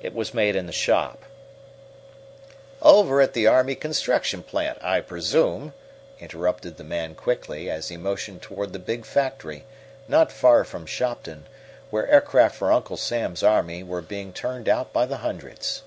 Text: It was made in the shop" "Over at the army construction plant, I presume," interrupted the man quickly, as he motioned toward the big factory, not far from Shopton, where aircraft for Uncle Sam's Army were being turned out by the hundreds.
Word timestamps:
It 0.00 0.14
was 0.14 0.32
made 0.32 0.56
in 0.56 0.64
the 0.64 0.72
shop" 0.72 1.24
"Over 2.80 3.20
at 3.20 3.34
the 3.34 3.46
army 3.46 3.74
construction 3.74 4.42
plant, 4.42 4.78
I 4.80 5.02
presume," 5.02 5.74
interrupted 6.18 6.78
the 6.78 6.82
man 6.82 7.14
quickly, 7.14 7.68
as 7.68 7.88
he 7.90 7.98
motioned 7.98 8.40
toward 8.40 8.72
the 8.72 8.78
big 8.78 9.04
factory, 9.04 9.66
not 10.08 10.32
far 10.32 10.64
from 10.64 10.86
Shopton, 10.86 11.44
where 11.90 12.08
aircraft 12.08 12.54
for 12.56 12.72
Uncle 12.72 12.96
Sam's 12.96 13.42
Army 13.42 13.82
were 13.82 14.00
being 14.00 14.32
turned 14.32 14.66
out 14.66 14.94
by 14.94 15.04
the 15.04 15.18
hundreds. 15.18 15.82